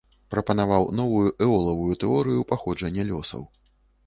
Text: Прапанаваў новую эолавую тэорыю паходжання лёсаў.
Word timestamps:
Прапанаваў 0.33 0.87
новую 0.99 1.27
эолавую 1.49 1.93
тэорыю 2.05 2.47
паходжання 2.53 3.07
лёсаў. 3.13 3.47